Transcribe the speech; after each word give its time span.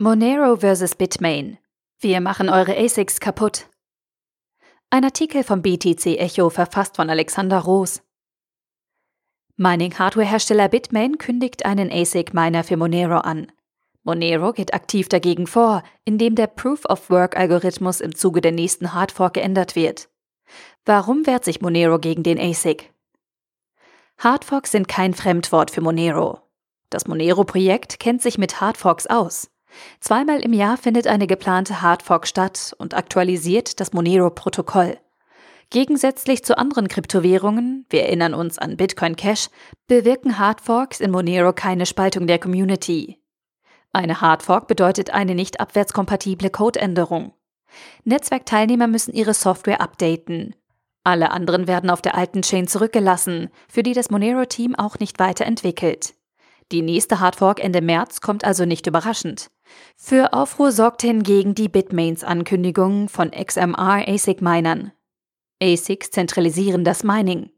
Monero 0.00 0.56
vs. 0.56 0.96
Bitmain. 0.96 1.56
Wir 2.00 2.20
machen 2.20 2.48
eure 2.48 2.76
ASICs 2.76 3.20
kaputt. 3.20 3.68
Ein 4.90 5.04
Artikel 5.04 5.44
vom 5.44 5.62
BTC 5.62 6.18
Echo 6.18 6.50
verfasst 6.50 6.96
von 6.96 7.08
Alexander 7.08 7.60
Roos. 7.60 8.02
Mining-Hardware-Hersteller 9.54 10.68
Bitmain 10.68 11.18
kündigt 11.18 11.64
einen 11.64 11.92
ASIC-Miner 11.92 12.64
für 12.64 12.76
Monero 12.76 13.18
an. 13.18 13.52
Monero 14.02 14.52
geht 14.52 14.74
aktiv 14.74 15.08
dagegen 15.08 15.46
vor, 15.46 15.84
indem 16.04 16.34
der 16.34 16.48
Proof-of-Work-Algorithmus 16.48 18.00
im 18.00 18.16
Zuge 18.16 18.40
der 18.40 18.50
nächsten 18.50 18.94
Hardfork 18.94 19.34
geändert 19.34 19.76
wird. 19.76 20.08
Warum 20.84 21.24
wehrt 21.24 21.44
sich 21.44 21.60
Monero 21.60 22.00
gegen 22.00 22.24
den 22.24 22.40
ASIC? 22.40 22.92
Hardforks 24.18 24.72
sind 24.72 24.88
kein 24.88 25.14
Fremdwort 25.14 25.70
für 25.70 25.82
Monero. 25.82 26.40
Das 26.90 27.06
Monero-Projekt 27.06 28.00
kennt 28.00 28.22
sich 28.22 28.38
mit 28.38 28.60
Hardforks 28.60 29.06
aus. 29.06 29.53
Zweimal 30.00 30.40
im 30.40 30.52
Jahr 30.52 30.76
findet 30.76 31.06
eine 31.06 31.26
geplante 31.26 31.82
Hardfork 31.82 32.26
statt 32.26 32.74
und 32.78 32.94
aktualisiert 32.94 33.80
das 33.80 33.92
Monero-Protokoll. 33.92 34.98
Gegensätzlich 35.70 36.44
zu 36.44 36.56
anderen 36.56 36.88
Kryptowährungen, 36.88 37.86
wir 37.90 38.02
erinnern 38.02 38.34
uns 38.34 38.58
an 38.58 38.76
Bitcoin 38.76 39.16
Cash, 39.16 39.48
bewirken 39.86 40.38
Hardforks 40.38 41.00
in 41.00 41.10
Monero 41.10 41.52
keine 41.52 41.86
Spaltung 41.86 42.26
der 42.26 42.38
Community. 42.38 43.18
Eine 43.92 44.20
Hardfork 44.20 44.68
bedeutet 44.68 45.10
eine 45.10 45.34
nicht 45.34 45.60
abwärtskompatible 45.60 46.50
Codeänderung. 46.50 47.32
Netzwerkteilnehmer 48.04 48.86
müssen 48.86 49.14
ihre 49.14 49.34
Software 49.34 49.80
updaten. 49.80 50.54
Alle 51.02 51.30
anderen 51.30 51.66
werden 51.66 51.90
auf 51.90 52.02
der 52.02 52.14
alten 52.14 52.42
Chain 52.42 52.66
zurückgelassen, 52.66 53.50
für 53.68 53.82
die 53.82 53.92
das 53.92 54.10
Monero-Team 54.10 54.74
auch 54.74 54.98
nicht 54.98 55.18
weiterentwickelt. 55.18 56.14
Die 56.72 56.82
nächste 56.82 57.20
Hardfork 57.20 57.62
Ende 57.62 57.82
März 57.82 58.20
kommt 58.20 58.44
also 58.44 58.64
nicht 58.64 58.86
überraschend. 58.86 59.50
Für 59.96 60.32
Aufruhr 60.32 60.72
sorgte 60.72 61.06
hingegen 61.06 61.54
die 61.54 61.68
Bitmains-Ankündigung 61.68 63.08
von 63.08 63.30
XMR 63.30 64.06
ASIC-Minern. 64.06 64.92
ASICs 65.62 66.10
zentralisieren 66.10 66.84
das 66.84 67.04
Mining. 67.04 67.50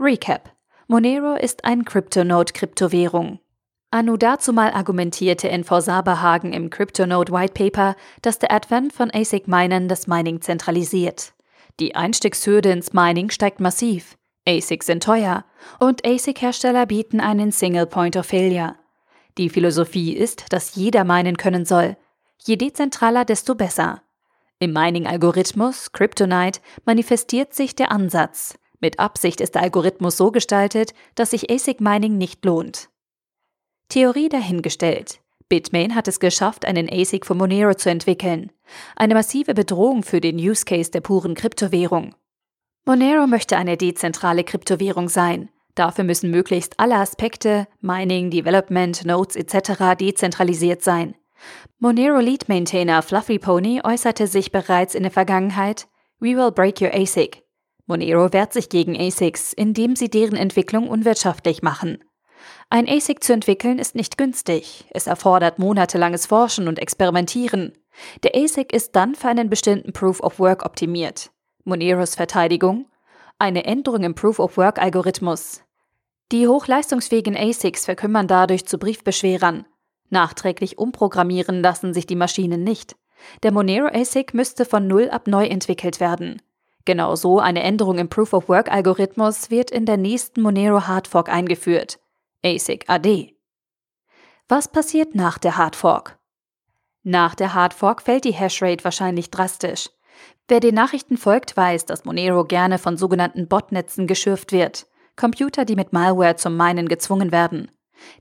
Recap. 0.00 0.50
Monero 0.86 1.34
ist 1.34 1.64
ein 1.64 1.84
Cryptonode-Kryptowährung. 1.84 3.40
Anu 3.90 4.16
dazu 4.16 4.52
mal 4.52 4.70
argumentierte 4.72 5.48
NV 5.48 5.80
Saberhagen 5.80 6.52
im 6.52 6.70
Cryptonode 6.70 7.32
White 7.32 7.54
Paper, 7.54 7.96
dass 8.22 8.38
der 8.38 8.52
Advent 8.52 8.92
von 8.92 9.10
ASIC-Minern 9.10 9.88
das 9.88 10.06
Mining 10.06 10.40
zentralisiert. 10.40 11.34
Die 11.80 11.94
Einstiegshürde 11.94 12.70
ins 12.70 12.92
Mining 12.92 13.30
steigt 13.30 13.60
massiv. 13.60 14.18
ASICs 14.46 14.86
sind 14.86 15.02
teuer 15.02 15.44
und 15.78 16.06
ASIC-Hersteller 16.06 16.86
bieten 16.86 17.20
einen 17.20 17.52
Single 17.52 17.86
Point 17.86 18.16
of 18.16 18.26
Failure. 18.26 18.76
Die 19.38 19.48
Philosophie 19.48 20.14
ist, 20.14 20.52
dass 20.52 20.74
jeder 20.74 21.04
meinen 21.04 21.36
können 21.36 21.64
soll. 21.64 21.96
Je 22.44 22.56
dezentraler, 22.56 23.24
desto 23.24 23.54
besser. 23.54 24.02
Im 24.58 24.72
Mining-Algorithmus 24.72 25.92
Kryptonite 25.92 26.60
manifestiert 26.84 27.54
sich 27.54 27.76
der 27.76 27.92
Ansatz. 27.92 28.58
Mit 28.80 28.98
Absicht 28.98 29.40
ist 29.40 29.54
der 29.54 29.62
Algorithmus 29.62 30.16
so 30.16 30.32
gestaltet, 30.32 30.92
dass 31.14 31.30
sich 31.30 31.50
ASIC-Mining 31.50 32.18
nicht 32.18 32.44
lohnt. 32.44 32.90
Theorie 33.88 34.28
dahingestellt. 34.28 35.20
Bitmain 35.48 35.94
hat 35.94 36.08
es 36.08 36.20
geschafft, 36.20 36.64
einen 36.64 36.90
ASIC 36.90 37.24
für 37.24 37.34
Monero 37.34 37.74
zu 37.74 37.88
entwickeln. 37.88 38.52
Eine 38.96 39.14
massive 39.14 39.54
Bedrohung 39.54 40.02
für 40.02 40.20
den 40.20 40.36
Use 40.36 40.64
Case 40.64 40.90
der 40.90 41.00
puren 41.00 41.34
Kryptowährung. 41.34 42.14
Monero 42.84 43.26
möchte 43.26 43.56
eine 43.56 43.76
dezentrale 43.76 44.44
Kryptowährung 44.44 45.08
sein. 45.08 45.48
Dafür 45.78 46.02
müssen 46.02 46.32
möglichst 46.32 46.80
alle 46.80 46.96
Aspekte, 46.96 47.68
Mining, 47.80 48.30
Development, 48.30 49.04
Nodes 49.04 49.36
etc. 49.36 49.96
dezentralisiert 49.96 50.82
sein. 50.82 51.14
Monero 51.78 52.18
Lead 52.18 52.48
Maintainer 52.48 53.00
Fluffy 53.00 53.38
Pony 53.38 53.80
äußerte 53.84 54.26
sich 54.26 54.50
bereits 54.50 54.96
in 54.96 55.04
der 55.04 55.12
Vergangenheit, 55.12 55.86
We 56.18 56.36
will 56.36 56.50
break 56.50 56.80
your 56.80 56.92
ASIC. 56.92 57.44
Monero 57.86 58.32
wehrt 58.32 58.52
sich 58.52 58.70
gegen 58.70 59.00
ASICs, 59.00 59.52
indem 59.52 59.94
sie 59.94 60.10
deren 60.10 60.34
Entwicklung 60.34 60.88
unwirtschaftlich 60.88 61.62
machen. 61.62 62.02
Ein 62.70 62.88
ASIC 62.88 63.22
zu 63.22 63.32
entwickeln 63.32 63.78
ist 63.78 63.94
nicht 63.94 64.18
günstig. 64.18 64.86
Es 64.90 65.06
erfordert 65.06 65.60
monatelanges 65.60 66.26
Forschen 66.26 66.66
und 66.66 66.80
Experimentieren. 66.80 67.72
Der 68.24 68.34
ASIC 68.34 68.72
ist 68.72 68.96
dann 68.96 69.14
für 69.14 69.28
einen 69.28 69.48
bestimmten 69.48 69.92
Proof 69.92 70.18
of 70.22 70.40
Work 70.40 70.64
optimiert. 70.64 71.30
Moneros 71.62 72.16
Verteidigung? 72.16 72.86
Eine 73.38 73.64
Änderung 73.64 74.02
im 74.02 74.16
Proof 74.16 74.40
of 74.40 74.56
Work 74.56 74.82
Algorithmus. 74.82 75.62
Die 76.30 76.46
hochleistungsfähigen 76.46 77.36
ASICs 77.36 77.86
verkümmern 77.86 78.28
dadurch 78.28 78.66
zu 78.66 78.76
Briefbeschwerern. 78.76 79.64
Nachträglich 80.10 80.76
umprogrammieren 80.76 81.62
lassen 81.62 81.94
sich 81.94 82.06
die 82.06 82.16
Maschinen 82.16 82.64
nicht. 82.64 82.96
Der 83.42 83.52
Monero 83.52 83.86
ASIC 83.86 84.34
müsste 84.34 84.66
von 84.66 84.86
Null 84.86 85.08
ab 85.08 85.26
neu 85.26 85.46
entwickelt 85.46 86.00
werden. 86.00 86.42
Genauso 86.84 87.38
eine 87.38 87.62
Änderung 87.62 87.98
im 87.98 88.08
Proof 88.08 88.32
of 88.32 88.48
Work 88.48 88.70
Algorithmus 88.70 89.50
wird 89.50 89.70
in 89.70 89.86
der 89.86 89.96
nächsten 89.96 90.42
Monero 90.42 90.86
Hardfork 90.86 91.30
eingeführt. 91.30 91.98
ASIC 92.44 92.84
AD. 92.88 93.34
Was 94.48 94.68
passiert 94.68 95.14
nach 95.14 95.38
der 95.38 95.56
Hardfork? 95.56 96.18
Nach 97.02 97.34
der 97.34 97.54
Hardfork 97.54 98.02
fällt 98.02 98.24
die 98.24 98.32
Hashrate 98.32 98.84
wahrscheinlich 98.84 99.30
drastisch. 99.30 99.88
Wer 100.46 100.60
den 100.60 100.74
Nachrichten 100.74 101.16
folgt, 101.16 101.56
weiß, 101.56 101.86
dass 101.86 102.04
Monero 102.04 102.44
gerne 102.44 102.78
von 102.78 102.98
sogenannten 102.98 103.48
Botnetzen 103.48 104.06
geschürft 104.06 104.52
wird. 104.52 104.86
Computer, 105.18 105.66
die 105.66 105.76
mit 105.76 105.92
Malware 105.92 106.36
zum 106.36 106.56
Minen 106.56 106.88
gezwungen 106.88 107.32
werden. 107.32 107.70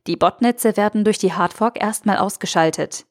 Die 0.08 0.18
Botnetze 0.18 0.76
werden 0.76 1.06
durch 1.06 1.20
die 1.20 1.34
Hardfork 1.34 1.82
erstmal 1.82 2.18
ausgeschaltet. 2.18 3.06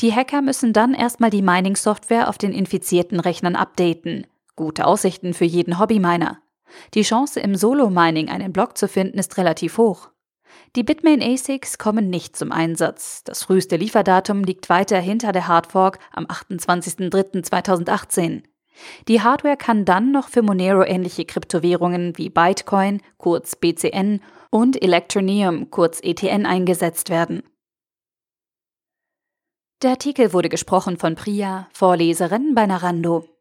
Die 0.00 0.14
Hacker 0.14 0.42
müssen 0.42 0.72
dann 0.72 0.94
erstmal 0.94 1.30
die 1.30 1.42
Mining-Software 1.42 2.28
auf 2.28 2.38
den 2.38 2.52
infizierten 2.52 3.18
Rechnern 3.20 3.56
updaten. 3.56 4.26
Gute 4.54 4.86
Aussichten 4.86 5.34
für 5.34 5.44
jeden 5.44 5.78
Hobbyminer. 5.78 6.38
Die 6.94 7.02
Chance 7.02 7.40
im 7.40 7.54
Solo-Mining 7.54 8.28
einen 8.28 8.52
Block 8.52 8.76
zu 8.78 8.88
finden 8.88 9.18
ist 9.18 9.36
relativ 9.36 9.78
hoch. 9.78 10.08
Die 10.74 10.82
Bitmain 10.82 11.22
ASICs 11.22 11.78
kommen 11.78 12.10
nicht 12.10 12.36
zum 12.36 12.50
Einsatz. 12.52 13.24
Das 13.24 13.44
früheste 13.44 13.76
Lieferdatum 13.76 14.44
liegt 14.44 14.68
weiter 14.68 14.98
hinter 14.98 15.32
der 15.32 15.48
Hardfork 15.48 15.98
am 16.12 16.26
28.03.2018. 16.26 18.42
Die 19.08 19.22
Hardware 19.22 19.56
kann 19.56 19.84
dann 19.84 20.12
noch 20.12 20.28
für 20.28 20.42
Monero-ähnliche 20.42 21.24
Kryptowährungen 21.24 22.16
wie 22.16 22.30
Bitcoin, 22.30 23.00
kurz 23.18 23.56
BCN, 23.56 24.20
und 24.50 24.80
Electroneum, 24.82 25.70
kurz 25.70 26.00
ETN, 26.02 26.46
eingesetzt 26.46 27.10
werden. 27.10 27.42
Der 29.82 29.90
Artikel 29.90 30.32
wurde 30.32 30.48
gesprochen 30.48 30.96
von 30.96 31.16
Priya, 31.16 31.68
Vorleserin 31.72 32.54
bei 32.54 32.66
Narando. 32.66 33.35